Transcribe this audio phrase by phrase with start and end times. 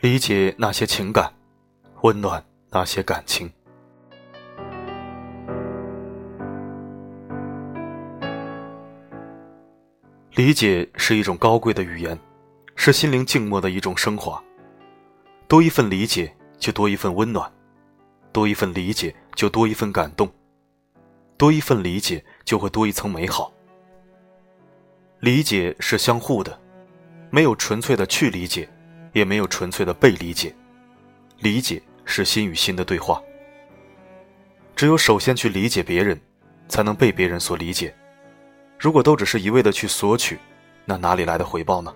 [0.00, 1.28] 理解那些情感，
[2.02, 3.50] 温暖那些感情。
[10.36, 12.16] 理解是一种高贵的语言，
[12.76, 14.40] 是心灵静默的一种升华。
[15.48, 17.50] 多一份理解，就多一份温暖；
[18.30, 20.28] 多一份理解，就多一份感动；
[21.36, 23.52] 多一份理解，就会多一层美好。
[25.18, 26.56] 理解是相互的，
[27.30, 28.68] 没有纯粹的去理解，
[29.12, 30.54] 也没有纯粹的被理解。
[31.38, 33.22] 理解是心与心的对话。
[34.74, 36.20] 只有首先去理解别人，
[36.68, 37.94] 才能被别人所理解。
[38.78, 40.38] 如果都只是一味的去索取，
[40.84, 41.92] 那哪里来的回报呢？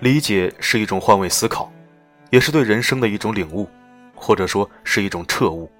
[0.00, 1.72] 理解是一种换位思考，
[2.30, 3.68] 也是对人生的一种领悟，
[4.14, 5.70] 或者说是一种彻悟。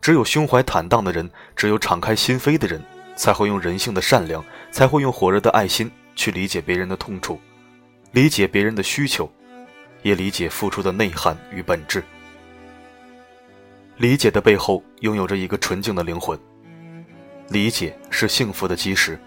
[0.00, 2.80] 只有胸怀坦荡的人，只有敞开心扉的人，
[3.16, 7.40] 才会用人性的善良，才会用火热的爱心去理解别人的痛处，
[8.16, 9.30] 理解别人的需求，
[10.02, 12.02] 也理解付出的内涵与本质。
[13.98, 16.38] 理解的背后，拥有着一个纯净的灵魂。
[17.50, 19.20] 理解是幸福的基石，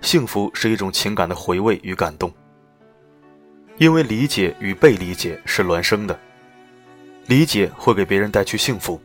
[0.00, 2.34] 幸福是一种情感的回味与感动。
[3.76, 6.18] 因为理解与被理解是孪生的，
[7.26, 9.00] 理解会给别人带去幸福，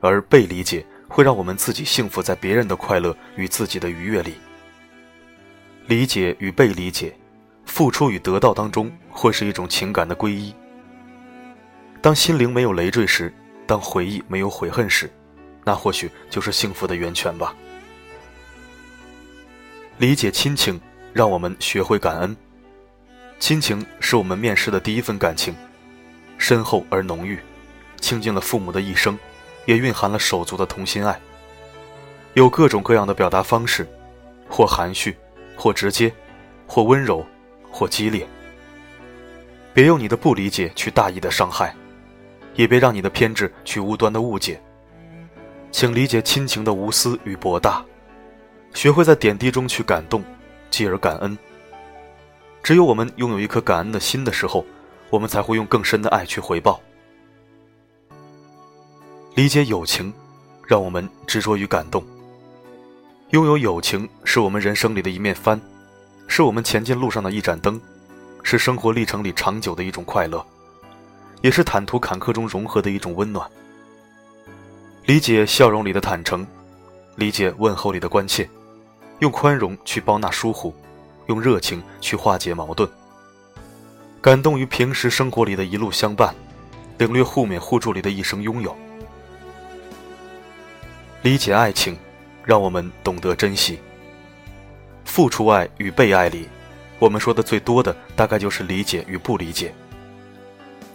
[0.00, 4.34] 而被理解会让我们自己幸福在别人的快乐与自己的愉悦里。
[5.86, 7.16] 理解与被理解，
[7.76, 10.54] 付出与得到当中会是一种情感的归一。
[12.00, 13.30] 当心灵没有累赘时，
[13.66, 15.12] 当回忆没有悔恨时。
[15.62, 17.54] 那或许就是幸福的源泉吧。
[19.98, 20.80] 理解亲情，
[21.12, 22.34] 让我们学会感恩。
[23.38, 25.54] 亲情是我们面试的第一份感情，
[26.38, 27.38] 深厚而浓郁，
[28.00, 29.18] 倾尽了父母的一生，
[29.66, 31.20] 也蕴含了手足的同心爱。
[32.32, 33.86] 有各种各样的表达方式，
[34.48, 35.14] 或含蓄，
[35.54, 36.10] 或直接，
[36.66, 37.22] 或温柔，
[37.76, 38.26] 或激烈。
[39.74, 41.74] 别用你的不理解去大意的伤害，
[42.54, 44.58] 也别让你的偏执去无端的误解。
[45.70, 47.84] 请理解亲情的无私与博大，
[48.72, 50.24] 学会在点滴中去感动，
[50.70, 51.36] 继而感恩。
[52.62, 54.64] 只有我们拥有一颗感恩的心的时候，
[55.10, 56.80] 我们才会用更深的爱去回报。
[59.34, 60.10] 理解友情，
[60.66, 62.02] 让我们执着于感动。
[63.32, 65.60] 拥有友情，是我们人生里的一面帆，
[66.26, 67.80] 是我们前进路上的一盏灯，
[68.42, 70.44] 是生活历程里长久的一种快乐，
[71.40, 73.48] 也是坦途坎坷中融合的一种温暖。
[75.06, 76.46] 理解笑容里的坦诚，
[77.14, 78.48] 理解问候里的关切，
[79.20, 80.74] 用宽容去包纳疏忽，
[81.26, 82.88] 用热情去化解矛盾。
[84.20, 86.34] 感动于平时生活里的一路相伴，
[86.98, 88.76] 领略互勉互助里的一生拥有。
[91.22, 91.96] 理解爱情，
[92.44, 93.78] 让我们懂得珍惜。
[95.06, 96.46] 付出爱与被爱里，
[96.98, 99.72] 我们说的最多的大概就是理解与不理解。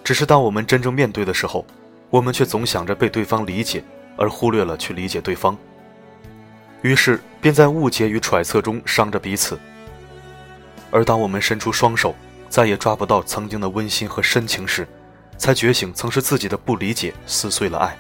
[0.04, 1.66] 只是当我们真正面对的时候，
[2.12, 3.84] 我们却总想着被对方理解。
[4.18, 5.58] 而忽略了去理解对方，
[6.82, 9.58] 于是便在误解与揣测中伤着彼此。
[10.92, 12.14] 而当我们伸出双手，
[12.50, 14.86] 再也抓不到曾经的温馨和深情时，
[15.38, 17.98] 才觉醒曾是自己的不理解撕碎了爱。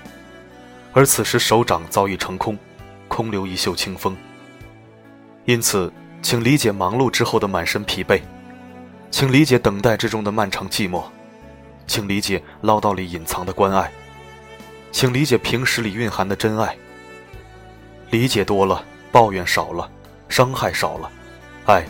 [0.91, 2.59] 而此时手掌早已成空，
[3.07, 4.15] 空留一袖清风。
[5.45, 8.21] 因此，请理解忙碌之后的满身疲惫，
[9.09, 11.03] 请理解等待之中的漫长寂寞，
[11.87, 13.91] 请理解唠叨里隐藏的关爱。
[14.91, 16.75] 请理解平时里蕴含的真爱。
[18.11, 19.89] 理解多了，抱怨少了，
[20.29, 21.09] 伤害少了，
[21.65, 21.85] 爱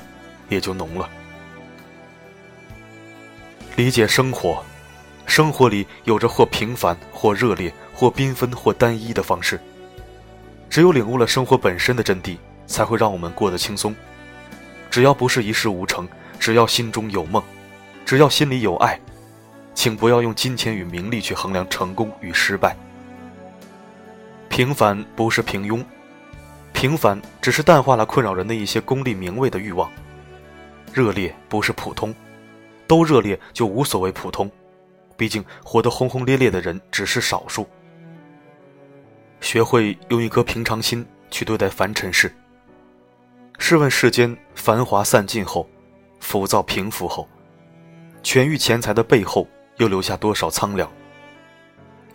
[0.50, 1.10] 也就浓了。
[3.76, 4.64] 理解生活，
[5.26, 9.60] 生活里有着或平凡、或热烈、或缤纷、或单一的方式。
[10.70, 13.94] 只有领悟了生活本身的真谛，才会让我们过得轻松。
[14.92, 16.08] 只要不是一事无成，
[16.38, 17.42] 只要心中有梦，
[18.06, 19.00] 只要心里有爱，
[19.74, 22.76] 请不要用金钱与名利去衡量成功与失败。
[24.50, 25.82] 平凡不是平庸，
[26.74, 29.90] 平凡只是淡化了困扰人的一些功利名位的欲望。
[30.94, 32.14] 热烈不是普通，
[32.86, 34.52] 都热烈就无所谓普通。
[35.16, 37.66] 毕竟活得轰轰烈烈的人只是少数。
[39.40, 42.30] 学会用一颗平常心去对待凡尘事。
[43.64, 45.70] 试问世间繁华散尽后，
[46.20, 47.30] 浮躁平复后，
[48.24, 49.48] 权欲钱财的背后
[49.78, 50.92] 又留下多少苍凉？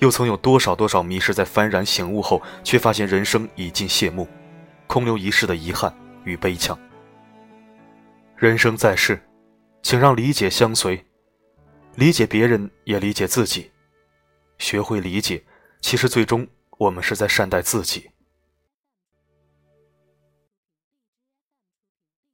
[0.00, 4.26] 又曾有多少多少迷失在幡然醒悟后，却发现人生已尽谢幕，
[4.88, 6.76] 空留一世的遗憾与悲怆。
[8.37, 9.22] 人生在世，
[9.82, 11.02] 请让理解相随，
[11.94, 13.70] 理解别人也理解自己，
[14.58, 15.42] 学会理解，
[15.81, 16.46] 其实最终
[16.76, 18.10] 我们是在善待自己。